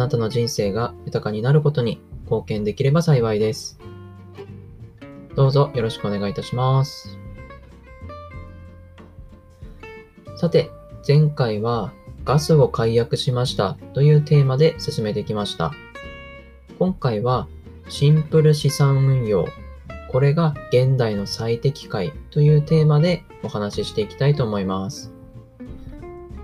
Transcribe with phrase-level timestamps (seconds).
[0.00, 3.78] あなたの人生が豊かになることに貢献できれば幸いです。
[5.36, 7.18] どうぞよろしくお願いいたします。
[10.38, 10.70] さて、
[11.06, 11.92] 前回は
[12.24, 15.70] ガスを解約しましたというテーマで進めてきました。
[16.78, 17.46] 今回は
[17.90, 19.44] シンプル資産運用。
[20.10, 25.12] これが現代の最適解というテーマでお話ししていきたいと思います。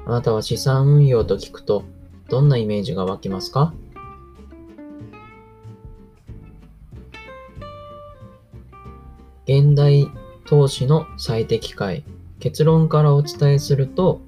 [0.04, 1.84] あなたは資産運用と聞くと
[2.28, 3.72] どんなイメージが湧きますか？
[9.44, 10.10] 現代
[10.44, 12.04] 投資の最適解。
[12.40, 14.20] 結論からお伝えすると、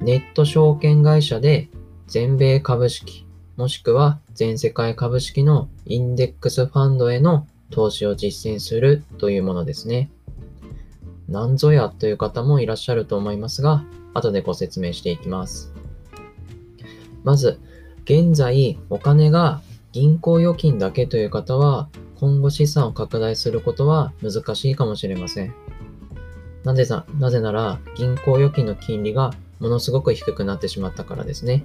[0.00, 1.68] ネット証券会社で
[2.06, 10.10] 全米株式、もしくは全世界株式のインデックスファンドへの投資を実践するというものですね。
[11.28, 13.84] なんぞやという方もいらっしゃると思いますが、
[14.14, 15.73] 後でご説明していきます。
[17.24, 17.58] まず、
[18.04, 25.54] 現在お金が銀行預金だけという方は、今後資産を拡大することは難しいかもしれません。
[26.62, 31.64] なぜななぜなら、銀行預金の金利がものすごく低くなってしまったからですね。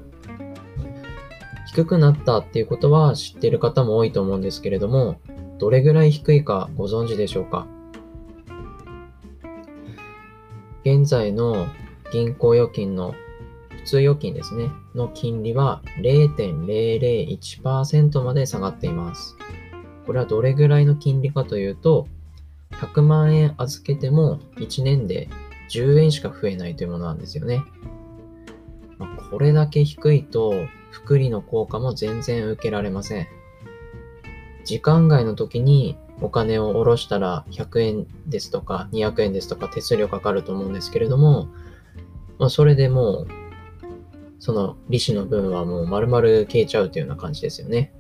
[1.68, 5.20] 低くなったっていうことは知っている方も多いと思うんですけれども、
[5.60, 7.68] どれぐらい低いかご存知でしょうか？
[10.84, 11.68] 現在の
[12.12, 13.14] 銀行預金の
[13.90, 19.36] 通預金ですね、の金利は0.001%まで下がっています。
[20.06, 22.08] これはどれぐらいの金利かというと、
[22.74, 25.28] 100万円預けても1年で
[25.72, 27.64] 10円しか増えないというものなんですよね。
[29.00, 30.54] まあこれだけ低いと、
[30.92, 33.28] 福利の効果も全然受けられません。
[34.66, 41.48] 時間外の時にお金を下ろしたら100円ですとか200円ですとか手数料かかると思うんですけれども、
[42.38, 43.39] まあ、それでもう、
[44.40, 47.94] その利子の分はもう丸々消えちゃうというような感じですよね。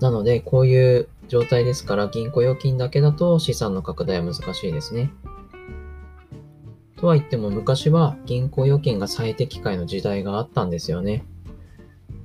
[0.00, 5.12] なので、こういう状態ですから、銀行預金だけだと資産の拡大は難しいですね。
[6.96, 11.24] とは言っても、昔は銀行預金が最適解の時代があったんですよね。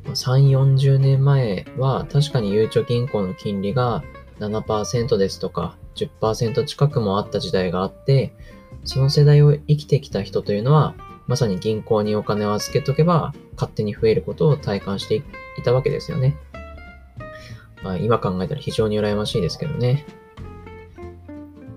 [0.05, 4.03] 3、40年前は確かにゆうちょ銀行の金利が
[4.39, 8.33] 7%ですとか10%近くもあった時代があって、
[8.87, 10.95] その世代を生きてきた人というのは、
[11.27, 15.23] まさに銀行にお金を預けとけば勝手に増えることを体感してい
[15.63, 16.37] たわけですよね。
[17.83, 20.05] まあ、今考えたら非常に羨ましいですけどね。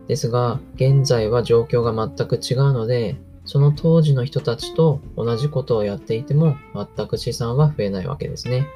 [0.07, 6.57] ですが、現在は状況が全く違うので、その当時の人たちと同じことをやっていても
[6.97, 8.69] 全く資産は増えないわけですね。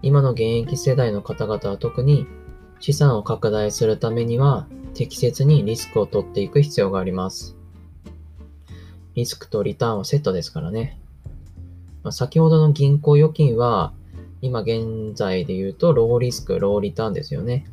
[0.00, 2.26] 今の現役世代の方々は特に
[2.80, 7.56] 資産を拡大するためには適切にリスクを取っていく必要があります。
[9.14, 10.98] リスクとリターンはセットですからね。
[12.02, 13.92] まあ、先ほどの銀行預金は
[14.40, 17.66] 今現在で言うとローリスク、ローリターンですよね。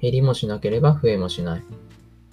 [0.00, 1.62] 減りもしなければ増えもしない。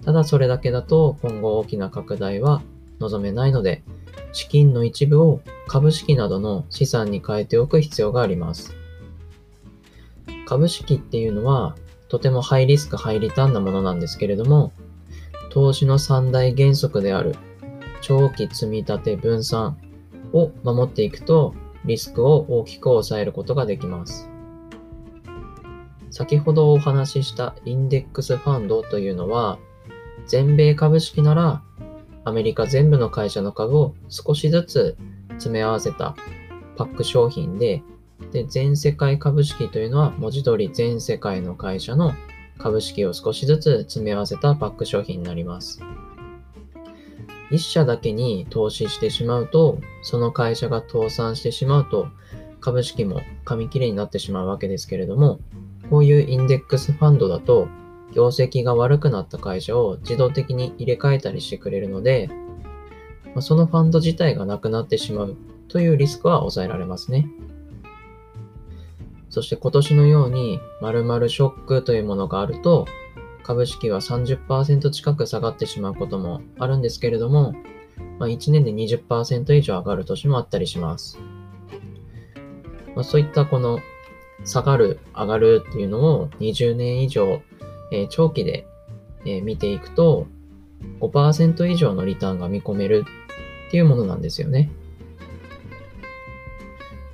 [0.04, 2.62] ただそれだけだと今後大きな拡大は
[3.00, 3.84] 望めないので、
[4.32, 8.76] 資金の一部を株式などの資産に変えておく必要があります。
[10.46, 11.76] 株式っていうのは
[12.10, 14.74] とてもハイリスク、ハイリターンなものなんですけれども、
[15.50, 17.36] 投資の三大原則である
[18.02, 19.78] 長期積み立て分散
[20.34, 21.56] を守っていくと
[21.86, 24.30] リスクを大きく抑えることができます。
[26.12, 29.60] 先ほどお話ししたインデックスファンドというのは、
[30.26, 31.62] 全米株式なら
[32.26, 34.98] アメリカ全部の会社の株を少しずつ
[35.30, 36.16] 詰め合わせた
[36.76, 37.84] パック商品で、
[38.32, 42.14] で、全世界株式というのは文字通り全世界の会社の
[42.58, 45.82] 株式を少しずつ詰め合わせたパック商品になります。
[47.52, 52.08] 一社だけに投資してしまうと、その会社が倒産してしまうと、
[52.60, 55.40] 株式も紙切れになってしまうわけですけれども、
[55.90, 57.68] こういうインデックスファンドだと、
[58.14, 62.30] 業績が悪くなった会社を自動的に入れ替えたりしてくれるので、
[63.40, 65.38] そのファンド自体がなくなってしまう
[65.68, 67.28] というリスクは抑えられますね。
[69.30, 72.86] そして今年のように〇〇ショックというものがあると、
[73.44, 77.54] 株式は30%近く下がってしまうこともあるんですけれども、
[78.20, 81.20] まあ、1年で20%以上上がる年もあったりします。
[82.96, 83.80] まあ、そういったこの
[84.46, 87.42] 下がる、上がるっていうのを20年以上、
[87.92, 88.66] えー、長期で、
[89.26, 90.28] えー、見ていくと
[91.00, 93.06] 5%以上のリターンが見込める
[93.68, 94.72] っていうものなんですよね。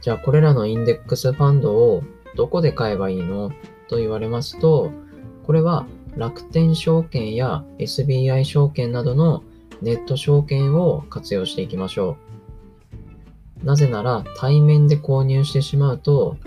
[0.06, 2.04] じゃあこれらのインデックスファンドを
[2.36, 3.52] どこで買えばいいの？
[3.88, 4.92] と言われますと、
[5.48, 9.44] これは楽天証券や SBI 証券などの
[9.81, 12.18] ネット証券を活用していきましょ
[13.63, 13.66] う。
[13.66, 16.38] なぜなら対面で購入してしまうと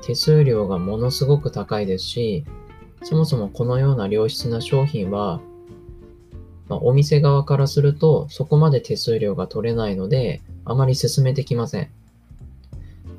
[0.00, 2.44] 手数料がものすごく高いですし、
[3.02, 5.40] そもそもこのような良質な商品は、
[6.68, 11.90] まあ、お店側からするとそこまで手数料が取れないのであまり進めてきません。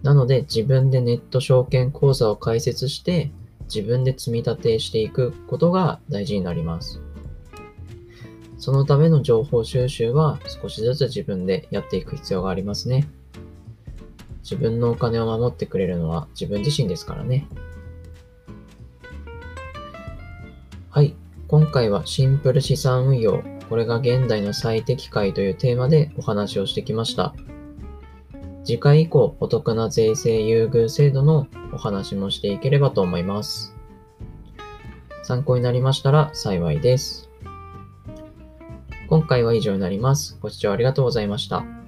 [0.03, 3.31] なので自分でネット証券口座を開設して
[3.73, 7.01] 自分で積み立てしていくことが大事になります。
[8.57, 13.07] そのための情報収集は少しずつ自分でやっていく必要がありますね。
[14.43, 17.47] 自分のお金を守ってくれるのは自分自身ですからね。
[20.89, 21.15] はい。
[21.47, 27.33] 今回はシンプル資産運用、これが現代の最適解というテーマでお話をしてきました。
[28.69, 33.75] 次回以降、お得な税制優遇制度のお話もしていければと思います。
[35.23, 37.31] 参考になりましたら幸いです。
[39.07, 40.37] 今回は以上になります。
[40.39, 41.78] ご視聴ありがとうございました。